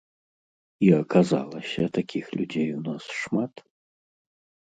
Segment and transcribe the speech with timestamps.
[0.87, 3.53] І аказалася, такіх людзей у нас шмат.